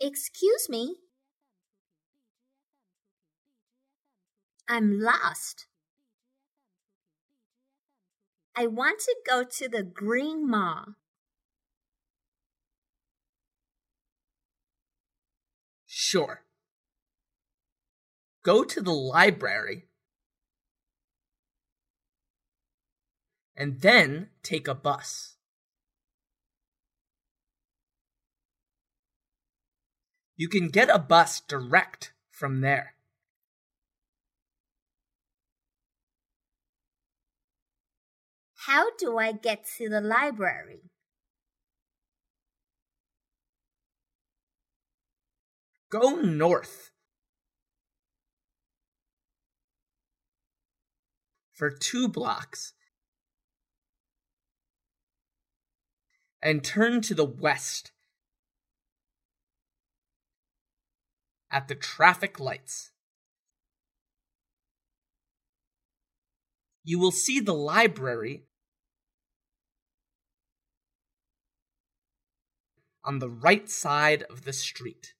Excuse 0.00 0.68
me. 0.68 0.96
I'm 4.68 5.00
lost. 5.00 5.66
I 8.54 8.66
want 8.66 9.00
to 9.00 9.16
go 9.28 9.44
to 9.44 9.68
the 9.68 9.82
Green 9.82 10.48
Mall. 10.48 10.94
Sure. 15.86 16.42
Go 18.42 18.62
to 18.64 18.80
the 18.80 18.92
library 18.92 19.88
and 23.56 23.80
then 23.80 24.28
take 24.42 24.68
a 24.68 24.74
bus. 24.74 25.37
You 30.38 30.48
can 30.48 30.68
get 30.68 30.88
a 30.88 31.00
bus 31.00 31.40
direct 31.40 32.12
from 32.30 32.60
there. 32.60 32.94
How 38.54 38.90
do 38.96 39.18
I 39.18 39.32
get 39.32 39.66
to 39.78 39.88
the 39.88 40.00
library? 40.00 40.92
Go 45.90 46.20
north. 46.20 46.92
For 51.52 51.68
two 51.68 52.06
blocks. 52.06 52.74
And 56.40 56.62
turn 56.62 57.00
to 57.00 57.14
the 57.14 57.24
west. 57.24 57.90
At 61.50 61.68
the 61.68 61.74
traffic 61.74 62.38
lights. 62.38 62.90
You 66.84 66.98
will 66.98 67.10
see 67.10 67.40
the 67.40 67.54
library 67.54 68.44
on 73.04 73.18
the 73.18 73.30
right 73.30 73.70
side 73.70 74.22
of 74.24 74.44
the 74.44 74.52
street. 74.52 75.14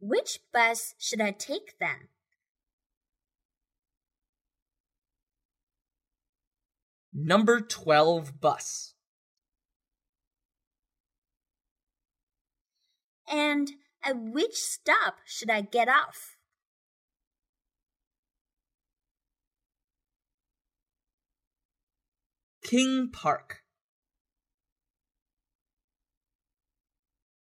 Which 0.00 0.40
bus 0.52 0.94
should 0.98 1.20
I 1.20 1.30
take 1.30 1.78
then? 1.78 2.08
Number 7.12 7.60
12 7.60 8.40
bus. 8.40 8.94
And 13.30 13.70
at 14.02 14.16
which 14.18 14.56
stop 14.56 15.18
should 15.24 15.50
I 15.50 15.60
get 15.60 15.88
off? 15.88 16.36
King 22.64 23.08
Park. 23.12 23.62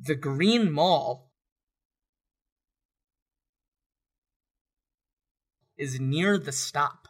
The 0.00 0.14
Green 0.14 0.70
Mall 0.70 1.32
is 5.76 5.98
near 5.98 6.38
the 6.38 6.52
stop. 6.52 7.08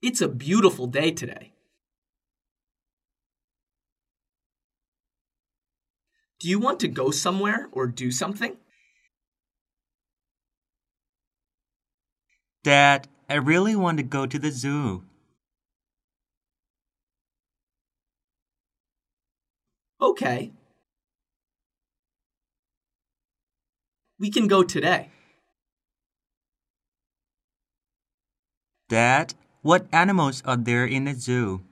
It's 0.00 0.20
a 0.20 0.28
beautiful 0.28 0.86
day 0.86 1.10
today. 1.10 1.55
Do 6.38 6.48
you 6.48 6.58
want 6.58 6.80
to 6.80 6.88
go 6.88 7.10
somewhere 7.10 7.68
or 7.72 7.86
do 7.86 8.10
something? 8.10 8.56
Dad, 12.62 13.08
I 13.28 13.34
really 13.34 13.76
want 13.76 13.98
to 13.98 14.02
go 14.02 14.26
to 14.26 14.38
the 14.38 14.50
zoo. 14.50 15.04
Okay. 20.00 20.52
We 24.18 24.30
can 24.30 24.46
go 24.46 24.62
today. 24.62 25.10
Dad, 28.88 29.34
what 29.62 29.86
animals 29.92 30.42
are 30.46 30.56
there 30.56 30.86
in 30.86 31.04
the 31.04 31.14
zoo? 31.14 31.65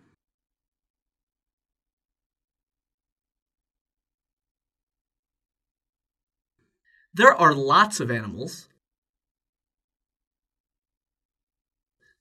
There 7.16 7.32
are 7.32 7.54
lots 7.54 8.00
of 8.00 8.10
animals, 8.10 8.68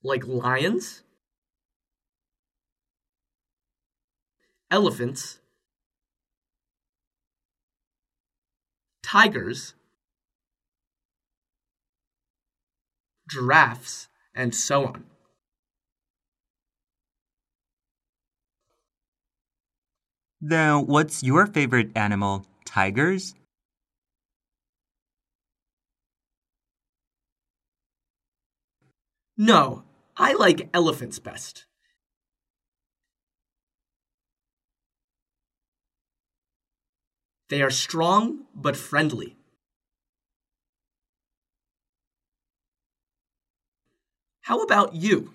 like 0.04 0.24
lions, 0.24 1.02
elephants, 4.70 5.40
tigers, 9.02 9.74
giraffes, 13.28 14.06
and 14.32 14.54
so 14.54 14.86
on. 14.86 15.04
Then 20.40 20.86
what's 20.86 21.24
your 21.24 21.46
favorite 21.46 21.90
animal? 21.96 22.46
Tigers? 22.64 23.34
No, 29.36 29.82
I 30.16 30.34
like 30.34 30.70
elephants 30.72 31.18
best. 31.18 31.64
They 37.48 37.62
are 37.62 37.70
strong 37.70 38.46
but 38.54 38.76
friendly. 38.76 39.36
How 44.42 44.62
about 44.62 44.94
you? 44.94 45.34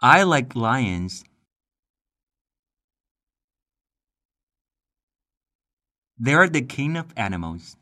I 0.00 0.24
like 0.24 0.56
lions. 0.56 1.24
They 6.18 6.34
are 6.34 6.48
the 6.48 6.62
king 6.62 6.96
of 6.96 7.12
animals. 7.16 7.76